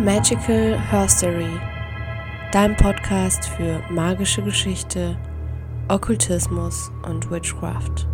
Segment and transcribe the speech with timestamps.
[0.00, 1.60] Magical Herstory,
[2.52, 5.14] dein Podcast für magische Geschichte,
[5.88, 8.06] Okkultismus und Witchcraft.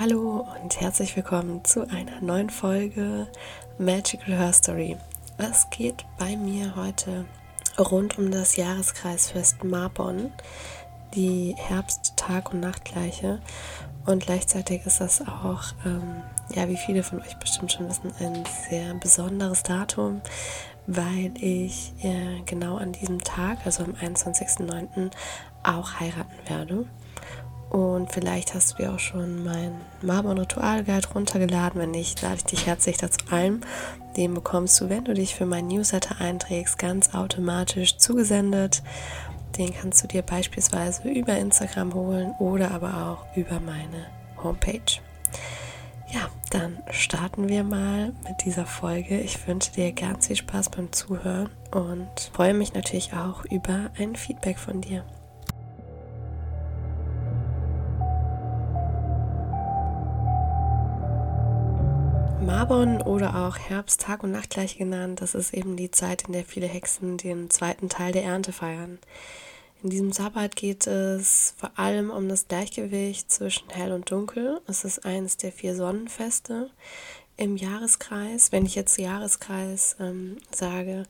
[0.00, 3.26] Hallo und herzlich willkommen zu einer neuen Folge
[3.76, 4.96] Magical Herstory.
[5.36, 7.26] Es geht bei mir heute
[7.78, 10.32] rund um das Jahreskreisfest Marbon,
[11.14, 13.40] die Herbst-Tag- und Nachtgleiche.
[14.06, 16.22] Und gleichzeitig ist das auch, ähm,
[16.54, 20.20] ja, wie viele von euch bestimmt schon wissen, ein sehr besonderes Datum,
[20.86, 25.10] weil ich äh, genau an diesem Tag, also am 21.09.,
[25.62, 26.86] auch heiraten werde.
[27.70, 31.80] Und vielleicht hast du dir auch schon mein Marbon Ritual Guide runtergeladen.
[31.80, 33.62] Wenn nicht, lade ich dich herzlich dazu ein.
[34.16, 38.82] Den bekommst du, wenn du dich für meinen Newsletter einträgst, ganz automatisch zugesendet.
[39.58, 44.06] Den kannst du dir beispielsweise über Instagram holen oder aber auch über meine
[44.42, 45.00] Homepage.
[46.12, 49.20] Ja, dann starten wir mal mit dieser Folge.
[49.20, 54.16] Ich wünsche dir ganz viel Spaß beim Zuhören und freue mich natürlich auch über ein
[54.16, 55.04] Feedback von dir.
[62.44, 66.34] Marbon oder auch Herbst, Tag und Nacht gleich genannt, das ist eben die Zeit, in
[66.34, 68.98] der viele Hexen den zweiten Teil der Ernte feiern.
[69.82, 74.60] In diesem Sabbat geht es vor allem um das Gleichgewicht zwischen hell und dunkel.
[74.66, 76.70] Es ist eines der vier Sonnenfeste
[77.36, 78.52] im Jahreskreis.
[78.52, 81.04] Wenn ich jetzt Jahreskreis ähm, sage,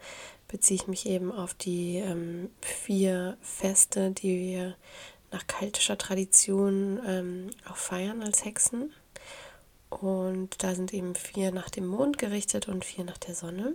[0.48, 4.76] beziehe ich mich eben auf die ähm, vier Feste, die wir
[5.30, 8.92] nach keltischer Tradition ähm, auch feiern als Hexen.
[9.90, 13.74] Und da sind eben vier nach dem Mond gerichtet und vier nach der Sonne.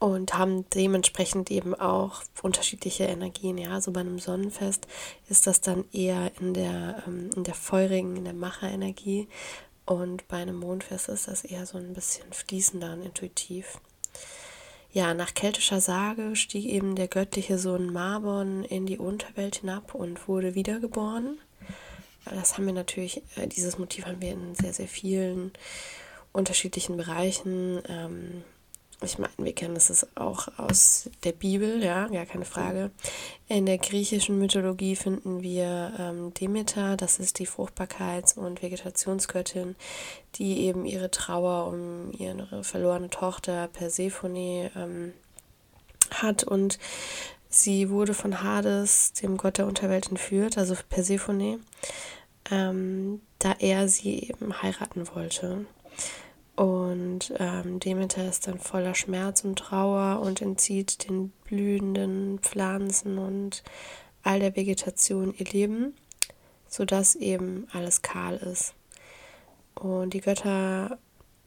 [0.00, 3.58] Und haben dementsprechend eben auch unterschiedliche Energien.
[3.58, 4.86] Ja, so also bei einem Sonnenfest
[5.28, 9.28] ist das dann eher in der, ähm, in der feurigen, in der Macherenergie.
[9.86, 13.80] Und bei einem Mondfest ist das eher so ein bisschen fließender und intuitiv.
[14.92, 20.28] Ja, nach keltischer Sage stieg eben der göttliche Sohn Marbon in die Unterwelt hinab und
[20.28, 21.38] wurde wiedergeboren.
[22.24, 25.52] Das haben wir natürlich, äh, dieses Motiv haben wir in sehr, sehr vielen
[26.32, 27.80] unterschiedlichen Bereichen.
[27.88, 28.44] Ähm,
[29.02, 32.90] ich meine, wir kennen das auch aus der Bibel, ja, gar keine Frage.
[33.46, 39.76] In der griechischen Mythologie finden wir ähm, Demeter, das ist die Fruchtbarkeits- und Vegetationsgöttin,
[40.34, 45.12] die eben ihre Trauer um ihre verlorene Tochter Persephone ähm,
[46.10, 46.78] hat und
[47.48, 51.60] sie wurde von Hades, dem Gott der Unterwelt, entführt, also Persephone
[52.50, 55.66] ähm, da er sie eben heiraten wollte.
[56.58, 63.62] Und ähm, Demeter ist dann voller Schmerz und Trauer und entzieht den blühenden Pflanzen und
[64.24, 65.94] all der Vegetation ihr Leben,
[66.66, 68.74] sodass eben alles kahl ist.
[69.76, 70.98] Und die Götter,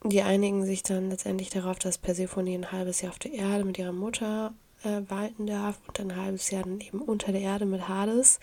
[0.05, 3.77] die einigen sich dann letztendlich darauf, dass Persephone ein halbes Jahr auf der Erde mit
[3.79, 4.53] ihrer Mutter
[4.85, 8.39] äh, walten darf und ein halbes Jahr dann eben unter der Erde mit Hades.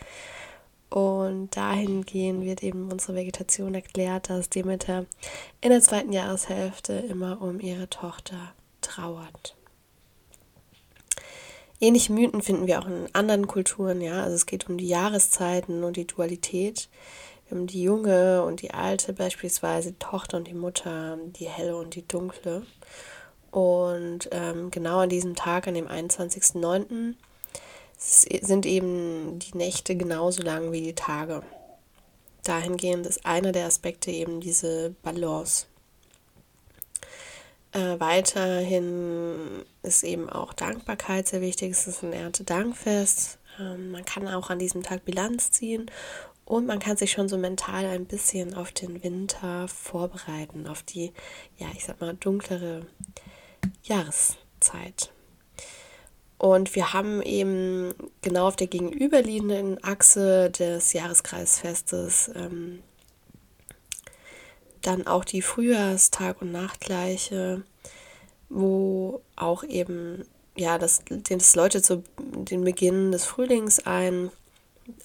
[0.90, 5.04] Und dahingehend wird eben unsere Vegetation erklärt, dass Demeter
[5.60, 9.54] in der zweiten Jahreshälfte immer um ihre Tochter trauert.
[11.80, 14.22] Ähnliche Mythen finden wir auch in anderen Kulturen, ja.
[14.22, 16.88] Also es geht um die Jahreszeiten und die Dualität.
[17.46, 21.76] Wir haben die junge und die alte, beispielsweise die Tochter und die Mutter, die helle
[21.76, 22.66] und die dunkle.
[23.50, 27.14] Und ähm, genau an diesem Tag, an dem 21.09.,
[27.98, 31.42] sind eben die Nächte genauso lang wie die Tage.
[32.44, 35.66] Dahingehend ist einer der Aspekte eben diese Balance.
[37.72, 41.72] Äh, weiterhin ist eben auch Dankbarkeit sehr wichtig.
[41.72, 43.38] Es ist ein Erntedankfest.
[43.58, 45.90] Ähm, man kann auch an diesem Tag Bilanz ziehen
[46.44, 51.12] und man kann sich schon so mental ein bisschen auf den Winter vorbereiten, auf die,
[51.58, 52.86] ja, ich sag mal, dunklere
[53.82, 55.10] Jahreszeit.
[56.38, 62.80] Und wir haben eben genau auf der gegenüberliegenden Achse des Jahreskreisfestes ähm,
[64.82, 67.64] dann auch die Frühjahrstag- und Nachtgleiche,
[68.48, 70.24] wo auch eben,
[70.56, 74.30] ja, das, das läutet so den Beginn des Frühlings ein.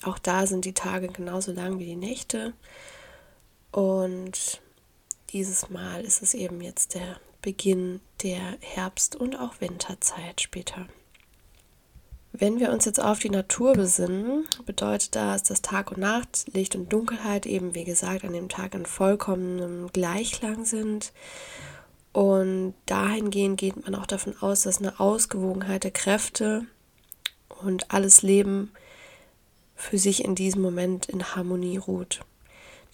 [0.03, 2.53] Auch da sind die Tage genauso lang wie die Nächte.
[3.71, 4.61] Und
[5.31, 10.87] dieses Mal ist es eben jetzt der Beginn der Herbst- und auch Winterzeit später.
[12.35, 16.75] Wenn wir uns jetzt auf die Natur besinnen, bedeutet das, dass Tag und Nacht, Licht
[16.75, 21.13] und Dunkelheit eben, wie gesagt, an dem Tag in vollkommenem Gleichklang sind.
[22.11, 26.65] Und dahingehend geht man auch davon aus, dass eine Ausgewogenheit der Kräfte
[27.61, 28.71] und alles Leben
[29.75, 32.21] für sich in diesem Moment in Harmonie ruht.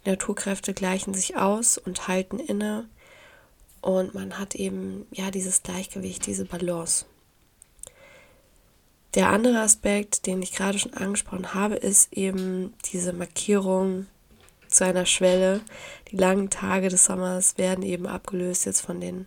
[0.03, 2.89] Die Naturkräfte gleichen sich aus und halten inne.
[3.79, 7.05] Und man hat eben ja dieses Gleichgewicht, diese Balance.
[9.19, 14.05] Der andere Aspekt, den ich gerade schon angesprochen habe, ist eben diese Markierung
[14.69, 15.59] zu einer Schwelle.
[16.09, 19.25] Die langen Tage des Sommers werden eben abgelöst jetzt von den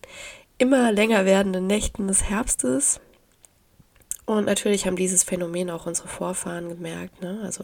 [0.57, 3.01] immer länger werdenden Nächten des Herbstes.
[4.25, 7.21] Und natürlich haben dieses Phänomen auch unsere Vorfahren gemerkt.
[7.21, 7.43] Ne?
[7.45, 7.63] Also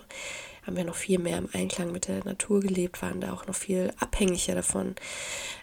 [0.66, 3.54] haben wir noch viel mehr im Einklang mit der Natur gelebt, waren da auch noch
[3.54, 4.96] viel abhängiger davon.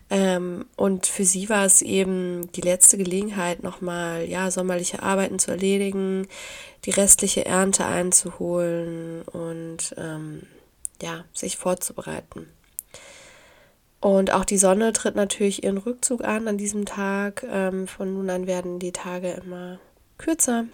[0.10, 5.52] Ähm, und für sie war es eben die letzte Gelegenheit, nochmal ja, sommerliche Arbeiten zu
[5.52, 6.28] erledigen,
[6.86, 10.44] die restliche Ernte einzuholen und ähm,
[11.02, 12.48] ja, sich vorzubereiten.
[14.00, 17.44] Und auch die Sonne tritt natürlich ihren Rückzug an an diesem Tag.
[17.50, 19.80] Ähm, von nun an werden die Tage immer
[20.19, 20.66] kürzer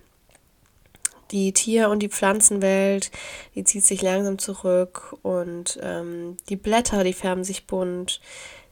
[1.31, 3.11] die Tier- und die Pflanzenwelt,
[3.55, 8.21] die zieht sich langsam zurück und ähm, die Blätter, die färben sich bunt,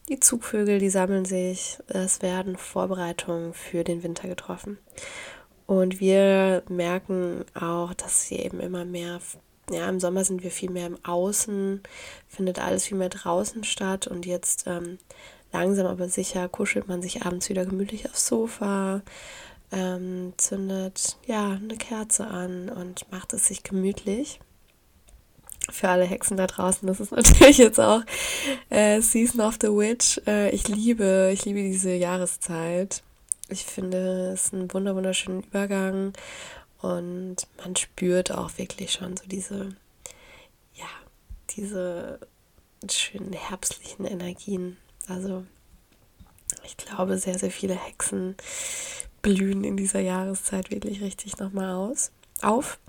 [0.10, 1.78] die Zugvögel, die sammeln sich.
[1.88, 4.78] Es werden Vorbereitungen für den Winter getroffen.
[5.68, 9.20] Und wir merken auch, dass sie eben immer mehr,
[9.70, 11.84] ja, im Sommer sind wir viel mehr im Außen,
[12.28, 14.98] findet alles viel mehr draußen statt und jetzt ähm,
[15.52, 19.04] langsam aber sicher kuschelt man sich abends wieder gemütlich aufs Sofa,
[19.72, 24.40] ähm, zündet ja eine Kerze an und macht es sich gemütlich.
[25.71, 28.01] Für alle Hexen da draußen, das ist natürlich jetzt auch
[28.69, 30.19] äh, Season of the Witch.
[30.27, 33.04] Äh, ich liebe, ich liebe diese Jahreszeit.
[33.50, 36.13] Ich finde es einen wunder wunderschönen Übergang
[36.81, 39.75] und man spürt auch wirklich schon so diese,
[40.75, 40.88] ja,
[41.51, 42.19] diese
[42.89, 44.77] schönen herbstlichen Energien.
[45.07, 45.44] Also
[46.63, 48.36] ich glaube, sehr, sehr viele Hexen
[49.21, 52.12] blühen in dieser Jahreszeit wirklich richtig nochmal aus,
[52.42, 52.80] auf.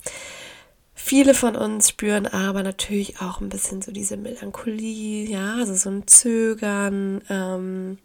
[1.02, 5.90] Viele von uns spüren aber natürlich auch ein bisschen so diese Melancholie, ja, also so
[5.90, 7.22] ein Zögern.
[7.28, 7.98] Ähm,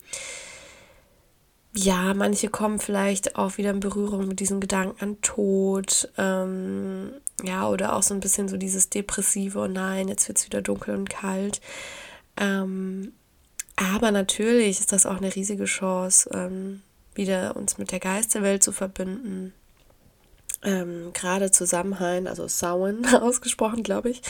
[1.73, 6.09] ja, manche kommen vielleicht auch wieder in Berührung mit diesem Gedanken an Tod.
[6.17, 7.11] Ähm,
[7.43, 10.61] ja, oder auch so ein bisschen so dieses Depressive, oh nein, jetzt wird es wieder
[10.61, 11.59] dunkel und kalt.
[12.37, 13.11] Ähm,
[13.75, 16.81] aber natürlich ist das auch eine riesige Chance, ähm,
[17.13, 19.53] wieder uns mit der Geisterwelt zu verbinden.
[20.63, 24.21] Ähm, gerade zu Samhain, also Sauen ausgesprochen, glaube ich.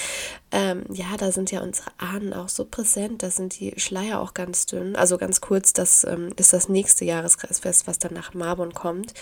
[0.51, 4.33] Ähm, ja, da sind ja unsere Ahnen auch so präsent, da sind die Schleier auch
[4.33, 4.95] ganz dünn.
[4.95, 9.13] Also ganz kurz, das ähm, ist das nächste Jahreskreisfest, was dann nach Marbon kommt.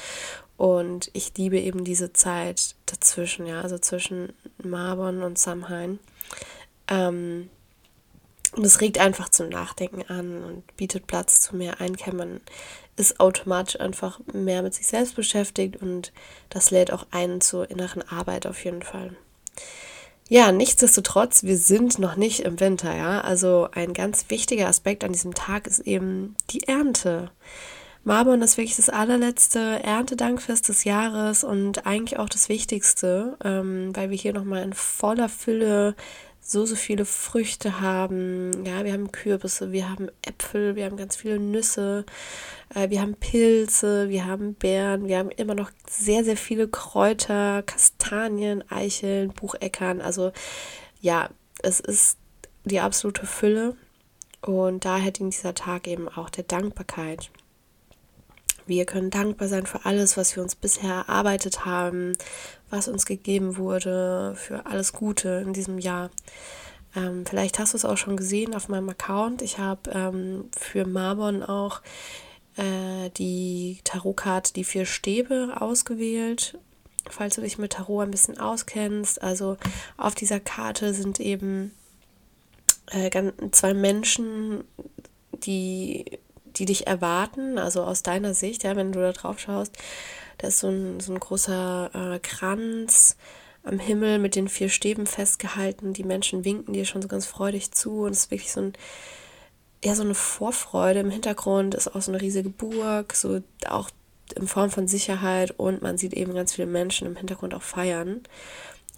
[0.57, 4.33] Und ich liebe eben diese Zeit dazwischen, ja, also zwischen
[4.63, 5.99] Marbon und Samhain.
[6.87, 7.49] Ähm,
[8.55, 12.39] und es regt einfach zum Nachdenken an und bietet Platz zu mehr Einkämmern
[12.95, 16.11] ist automatisch einfach mehr mit sich selbst beschäftigt und
[16.49, 19.15] das lädt auch ein zur inneren Arbeit auf jeden Fall.
[20.29, 23.21] Ja, nichtsdestotrotz, wir sind noch nicht im Winter, ja.
[23.21, 27.29] Also ein ganz wichtiger Aspekt an diesem Tag ist eben die Ernte.
[28.05, 34.09] Marbon ist wirklich das allerletzte Erntedankfest des Jahres und eigentlich auch das Wichtigste, ähm, weil
[34.09, 35.95] wir hier nochmal in voller Fülle
[36.43, 38.65] so, so viele Früchte haben.
[38.65, 42.05] Ja, wir haben Kürbisse, wir haben Äpfel, wir haben ganz viele Nüsse,
[42.75, 47.63] äh, wir haben Pilze, wir haben Beeren, wir haben immer noch sehr, sehr viele Kräuter,
[47.63, 50.01] Kastanien, Eicheln, Bucheckern.
[50.01, 50.33] Also
[51.01, 51.29] ja,
[51.61, 52.17] es ist
[52.65, 53.75] die absolute Fülle
[54.41, 57.31] und daher dient dieser Tag eben auch der Dankbarkeit.
[58.65, 62.13] Wir können dankbar sein für alles, was wir uns bisher erarbeitet haben,
[62.69, 66.09] was uns gegeben wurde, für alles Gute in diesem Jahr.
[66.95, 69.41] Ähm, vielleicht hast du es auch schon gesehen auf meinem Account.
[69.41, 71.81] Ich habe ähm, für Marbon auch
[72.57, 76.57] äh, die Tarotkarte, die vier Stäbe ausgewählt.
[77.09, 79.21] Falls du dich mit Tarot ein bisschen auskennst.
[79.21, 79.57] Also
[79.97, 81.71] auf dieser Karte sind eben
[82.91, 84.63] äh, zwei Menschen,
[85.33, 86.05] die
[86.55, 89.75] die dich erwarten, also aus deiner Sicht, ja, wenn du da drauf schaust,
[90.37, 93.17] da ist so ein, so ein großer äh, Kranz
[93.63, 95.93] am Himmel mit den vier Stäben festgehalten.
[95.93, 98.73] Die Menschen winken dir schon so ganz freudig zu und es ist wirklich so ein,
[99.83, 100.99] ja, so eine Vorfreude.
[100.99, 103.89] Im Hintergrund ist auch so eine riesige Burg, so auch
[104.35, 108.21] in Form von Sicherheit und man sieht eben ganz viele Menschen im Hintergrund auch feiern.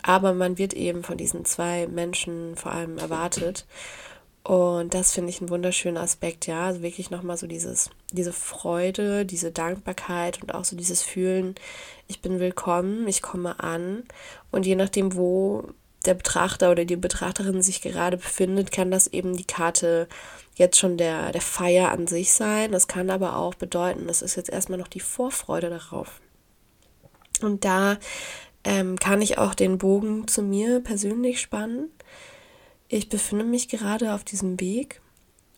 [0.01, 3.65] Aber man wird eben von diesen zwei Menschen vor allem erwartet.
[4.45, 6.67] Und das finde ich einen wunderschönen Aspekt, ja.
[6.67, 11.55] Also wirklich nochmal so dieses, diese Freude, diese Dankbarkeit und auch so dieses Fühlen,
[12.07, 14.03] ich bin willkommen, ich komme an.
[14.51, 15.69] Und je nachdem, wo
[16.05, 20.07] der Betrachter oder die Betrachterin sich gerade befindet, kann das eben die Karte
[20.53, 22.71] jetzt schon der, der Feier an sich sein.
[22.71, 26.21] Das kann aber auch bedeuten, das ist jetzt erstmal noch die Vorfreude darauf.
[27.41, 27.97] Und da
[28.63, 31.89] ähm, kann ich auch den Bogen zu mir persönlich spannen
[32.87, 35.01] ich befinde mich gerade auf diesem Weg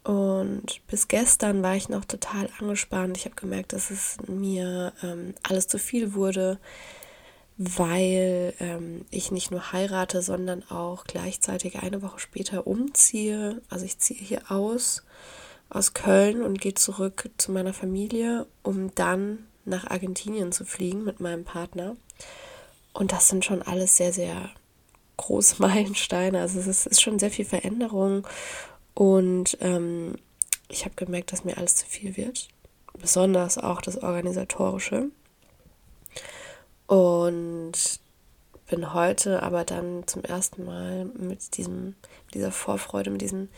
[0.08, 3.18] und bis gestern war ich noch total angespannt.
[3.18, 6.60] Ich habe gemerkt, dass es mir ähm, alles zu viel wurde,
[7.58, 13.62] weil ähm, ich nicht nur heirate, sondern auch gleichzeitig eine Woche später umziehe.
[13.70, 15.04] Also ich ziehe hier aus,
[15.70, 21.20] aus Köln und gehe zurück zu meiner Familie, um dann nach Argentinien zu fliegen mit
[21.20, 21.98] meinem Partner.
[22.94, 24.52] Und das sind schon alles sehr, sehr
[25.18, 26.40] große Meilensteine.
[26.42, 28.28] Also es ist, ist schon sehr viel Veränderung.
[28.94, 30.16] Und ähm,
[30.70, 32.48] ich habe gemerkt, dass mir alles zu viel wird.
[33.00, 35.10] Besonders auch das Organisatorische.
[36.88, 38.00] Und
[38.70, 41.96] bin heute aber dann zum ersten Mal mit diesem,
[42.34, 43.50] dieser Vorfreude, mit diesem,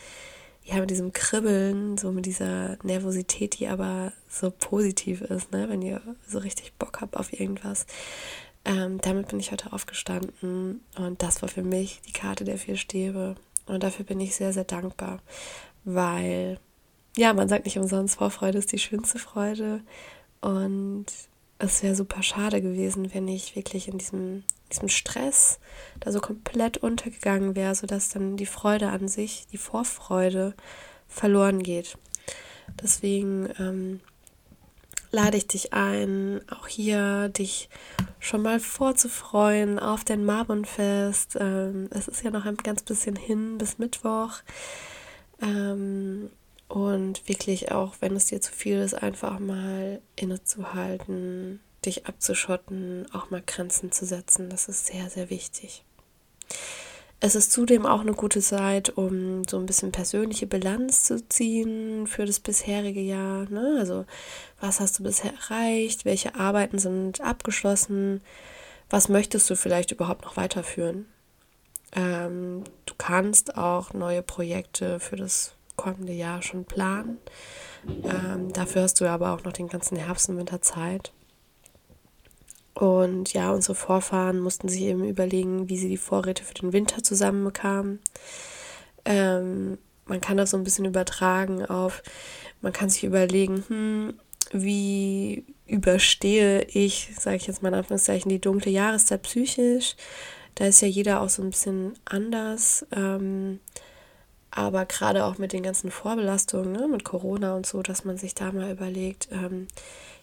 [0.63, 5.81] ja, mit diesem Kribbeln, so mit dieser Nervosität, die aber so positiv ist, ne, wenn
[5.81, 7.87] ihr so richtig Bock habt auf irgendwas.
[8.65, 12.77] Ähm, damit bin ich heute aufgestanden und das war für mich die Karte der vier
[12.77, 13.35] Stäbe.
[13.65, 15.21] Und dafür bin ich sehr, sehr dankbar,
[15.83, 16.59] weil,
[17.15, 19.81] ja, man sagt nicht umsonst, Vorfreude ist die schönste Freude.
[20.41, 21.05] Und
[21.59, 25.59] es wäre super schade gewesen, wenn ich wirklich in diesem, diesem Stress
[25.99, 30.55] da so komplett untergegangen wäre, sodass dann die Freude an sich, die Vorfreude
[31.07, 31.97] verloren geht.
[32.81, 33.99] Deswegen ähm,
[35.11, 37.69] lade ich dich ein, auch hier dich
[38.19, 41.37] schon mal vorzufreuen auf den Marbonfest.
[41.39, 44.33] Ähm, es ist ja noch ein ganz bisschen hin bis Mittwoch.
[45.41, 46.29] Ähm,
[46.67, 53.31] und wirklich auch, wenn es dir zu viel ist, einfach mal innezuhalten, dich abzuschotten, auch
[53.31, 54.49] mal Grenzen zu setzen.
[54.49, 55.83] Das ist sehr, sehr wichtig.
[57.21, 62.07] Es ist zudem auch eine gute Zeit, um so ein bisschen persönliche Bilanz zu ziehen
[62.07, 63.49] für das bisherige Jahr.
[63.49, 63.75] Ne?
[63.77, 64.05] Also,
[64.61, 66.05] was hast du bisher erreicht?
[66.05, 68.21] Welche Arbeiten sind abgeschlossen?
[68.89, 71.07] Was möchtest du vielleicht überhaupt noch weiterführen?
[71.91, 77.17] Ähm, du kannst auch neue Projekte für das kommende Jahr schon planen.
[78.03, 81.11] Ähm, dafür hast du aber auch noch den ganzen Herbst und Winter Zeit.
[82.79, 87.03] Und ja, unsere Vorfahren mussten sich eben überlegen, wie sie die Vorräte für den Winter
[87.03, 88.00] zusammenbekamen.
[89.03, 92.01] Ähm, man kann das so ein bisschen übertragen auf,
[92.62, 94.13] man kann sich überlegen, hm,
[94.53, 99.98] wie überstehe ich, sage ich jetzt mal in Anführungszeichen, die dunkle Jahreszeit psychisch.
[100.55, 102.86] Da ist ja jeder auch so ein bisschen anders.
[102.95, 103.59] Ähm,
[104.51, 108.36] aber gerade auch mit den ganzen Vorbelastungen, ne, mit Corona und so, dass man sich
[108.36, 109.67] da mal überlegt, ähm,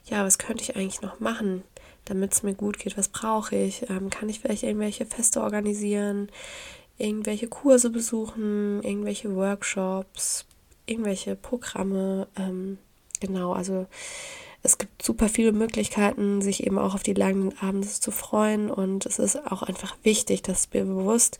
[0.07, 1.63] ja, was könnte ich eigentlich noch machen,
[2.07, 2.97] damit es mir gut geht?
[2.97, 3.89] Was brauche ich?
[3.91, 6.29] Ähm, kann ich vielleicht irgendwelche Feste organisieren,
[6.99, 10.47] irgendwelche Kurse besuchen, irgendwelche Workshops,
[10.87, 12.27] irgendwelche Programme?
[12.37, 12.79] Ähm,
[13.21, 13.87] genau, also
[14.63, 19.07] es gibt super viele Möglichkeiten, sich eben auch auf die langen Abende zu freuen und
[19.07, 21.39] es ist auch einfach wichtig, dass wir bewusst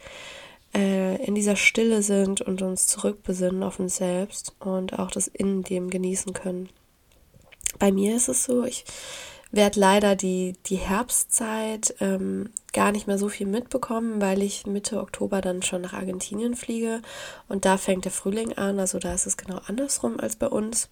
[0.75, 5.63] äh, in dieser Stille sind und uns zurückbesinnen auf uns selbst und auch das in
[5.63, 6.69] dem genießen können.
[7.79, 8.85] Bei mir ist es so, ich
[9.57, 15.01] werde leider die, die Herbstzeit ähm, gar nicht mehr so viel mitbekommen, weil ich Mitte
[15.01, 17.03] Oktober dann schon nach Argentinien fliege
[17.49, 20.89] und da fängt der Frühling an, also da ist es genau andersrum als bei uns.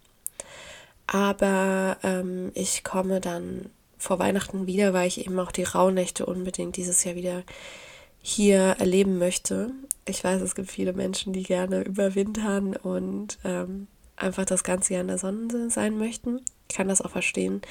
[1.06, 6.76] Aber ähm, ich komme dann vor Weihnachten wieder, weil ich eben auch die Rauhnächte unbedingt
[6.76, 7.42] dieses Jahr wieder
[8.20, 9.70] hier erleben möchte.
[10.06, 15.02] Ich weiß, es gibt viele Menschen, die gerne überwintern und ähm, einfach das ganze Jahr
[15.02, 16.40] in der Sonne sein möchten.
[16.68, 17.62] Ich kann das auch verstehen.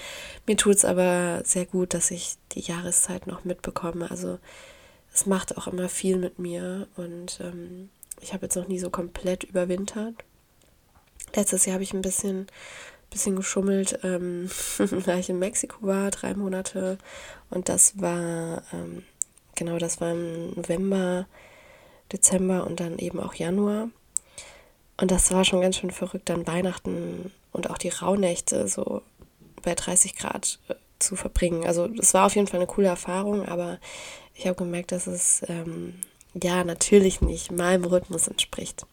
[0.46, 4.10] Mir tut es aber sehr gut, dass ich die Jahreszeit noch mitbekomme.
[4.10, 4.40] Also
[5.14, 7.90] es macht auch immer viel mit mir und ähm,
[8.22, 10.16] ich habe jetzt noch nie so komplett überwintert.
[11.36, 12.48] Letztes Jahr habe ich ein bisschen,
[13.10, 16.98] bisschen geschummelt, ähm, weil ich in Mexiko war, drei Monate.
[17.50, 19.04] Und das war ähm,
[19.56, 21.28] genau, das war im November,
[22.12, 23.90] Dezember und dann eben auch Januar.
[24.98, 29.02] Und das war schon ganz schön verrückt, dann Weihnachten und auch die Rauhnächte so
[29.62, 31.66] bei 30 Grad äh, zu verbringen.
[31.66, 33.80] Also das war auf jeden Fall eine coole Erfahrung, aber
[34.36, 35.96] ich habe gemerkt, dass es ähm,
[36.34, 38.86] ja natürlich nicht meinem Rhythmus entspricht.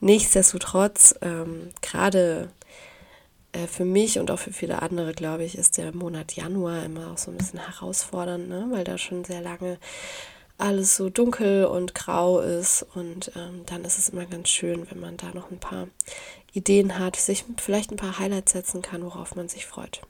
[0.00, 2.50] Nichtsdestotrotz, ähm, gerade
[3.52, 7.12] äh, für mich und auch für viele andere, glaube ich, ist der Monat Januar immer
[7.12, 8.68] auch so ein bisschen herausfordernd, ne?
[8.70, 9.78] weil da schon sehr lange
[10.58, 12.86] alles so dunkel und grau ist.
[12.94, 15.88] Und ähm, dann ist es immer ganz schön, wenn man da noch ein paar
[16.52, 20.00] Ideen hat, sich vielleicht ein paar Highlights setzen kann, worauf man sich freut.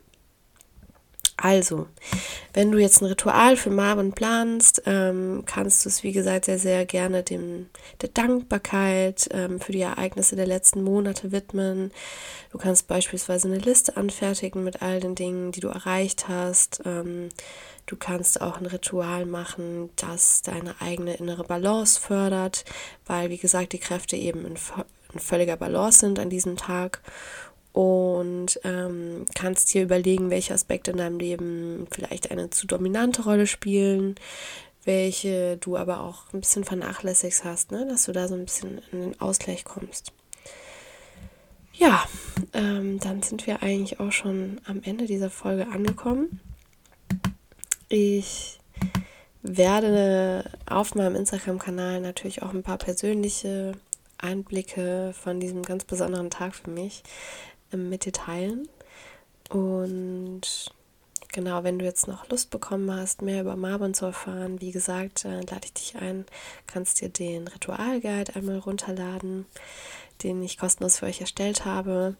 [1.36, 1.86] Also,
[2.54, 6.58] wenn du jetzt ein Ritual für Marvin planst, ähm, kannst du es, wie gesagt, sehr,
[6.58, 7.68] sehr gerne dem,
[8.00, 11.92] der Dankbarkeit ähm, für die Ereignisse der letzten Monate widmen.
[12.50, 16.80] Du kannst beispielsweise eine Liste anfertigen mit all den Dingen, die du erreicht hast.
[16.86, 17.28] Ähm,
[17.84, 22.64] du kannst auch ein Ritual machen, das deine eigene innere Balance fördert,
[23.04, 24.54] weil, wie gesagt, die Kräfte eben in,
[25.12, 27.02] in völliger Balance sind an diesem Tag
[27.76, 33.46] und ähm, kannst dir überlegen, welche Aspekte in deinem Leben vielleicht eine zu dominante Rolle
[33.46, 34.14] spielen,
[34.84, 37.86] welche du aber auch ein bisschen vernachlässigt hast, ne?
[37.86, 40.14] dass du da so ein bisschen in den Ausgleich kommst.
[41.74, 42.02] Ja,
[42.54, 46.40] ähm, dann sind wir eigentlich auch schon am Ende dieser Folge angekommen.
[47.90, 48.58] Ich
[49.42, 53.72] werde auf meinem Instagram-Kanal natürlich auch ein paar persönliche
[54.16, 57.02] Einblicke von diesem ganz besonderen Tag für mich
[57.76, 58.68] mit dir teilen.
[59.50, 60.72] Und
[61.32, 65.24] genau, wenn du jetzt noch Lust bekommen hast, mehr über Marbon zu erfahren, wie gesagt,
[65.24, 66.24] äh, lade ich dich ein,
[66.66, 69.46] kannst dir den Ritualguide einmal runterladen,
[70.22, 72.16] den ich kostenlos für euch erstellt habe.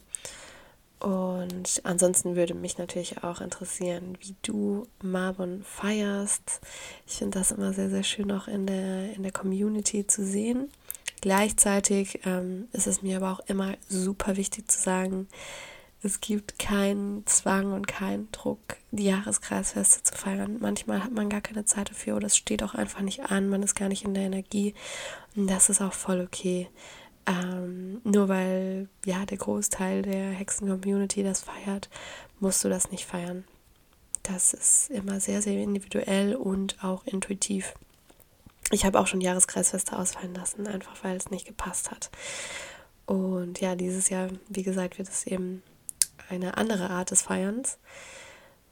[0.99, 6.59] Und ansonsten würde mich natürlich auch interessieren, wie du Marbon feierst.
[7.05, 10.71] Ich finde das immer sehr, sehr schön auch in der, in der Community zu sehen.
[11.21, 15.27] Gleichzeitig ähm, ist es mir aber auch immer super wichtig zu sagen,
[16.03, 18.59] es gibt keinen Zwang und keinen Druck,
[18.91, 20.57] die Jahreskreisfeste zu feiern.
[20.59, 23.63] Manchmal hat man gar keine Zeit dafür oder es steht auch einfach nicht an, man
[23.63, 24.75] ist gar nicht in der Energie
[25.35, 26.69] und das ist auch voll okay.
[27.25, 31.89] Ähm, nur weil ja der Großteil der Hexen-Community das feiert,
[32.39, 33.43] musst du das nicht feiern.
[34.23, 37.73] Das ist immer sehr, sehr individuell und auch intuitiv.
[38.71, 42.09] Ich habe auch schon Jahreskreisfeste ausfallen lassen, einfach weil es nicht gepasst hat.
[43.05, 45.63] Und ja, dieses Jahr, wie gesagt, wird es eben
[46.29, 47.77] eine andere Art des Feierns.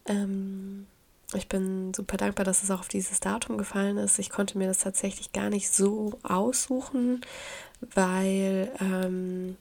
[0.06, 0.88] Ähm,
[1.34, 4.20] ich bin super dankbar, dass es auch auf dieses Datum gefallen ist.
[4.20, 7.22] Ich konnte mir das tatsächlich gar nicht so aussuchen,
[7.94, 9.58] weil ähm,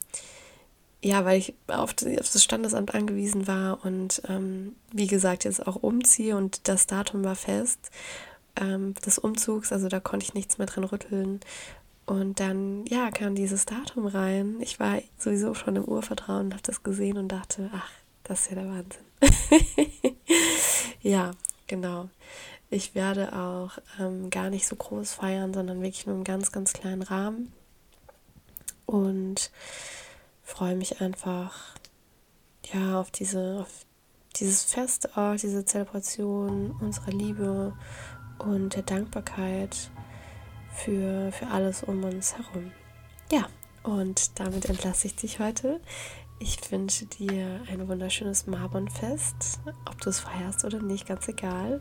[1.03, 5.77] ja, weil ich auf, auf, das Standesamt angewiesen war und ähm, wie gesagt jetzt auch
[5.77, 7.91] umziehe und das Datum war fest
[8.57, 11.41] ähm, des Umzugs, also da konnte ich nichts mehr dran rütteln.
[12.07, 14.57] Und dann, ja, kam dieses Datum rein.
[14.61, 17.91] Ich war sowieso schon im Urvertrauen, habe das gesehen und dachte, ach,
[18.25, 20.17] das ist ja der Wahnsinn.
[21.03, 21.31] ja,
[21.67, 22.09] genau.
[22.69, 26.73] Ich werde auch ähm, gar nicht so groß feiern, sondern wirklich nur im ganz, ganz
[26.73, 27.53] kleinen Rahmen.
[28.87, 29.51] Und
[30.43, 31.55] freue mich einfach,
[32.73, 33.87] ja, auf diese, auf
[34.37, 37.75] dieses Fest, auch diese Zelebration unserer Liebe
[38.45, 39.91] und der Dankbarkeit
[40.73, 42.73] für, für alles um uns herum.
[43.31, 43.47] Ja,
[43.83, 45.81] und damit entlasse ich dich heute.
[46.39, 51.81] Ich wünsche dir ein wunderschönes Marbonfest, ob du es feierst oder nicht, ganz egal.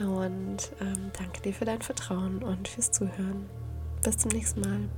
[0.00, 3.48] Und ähm, danke dir für dein Vertrauen und fürs Zuhören.
[4.02, 4.88] Bis zum nächsten Mal.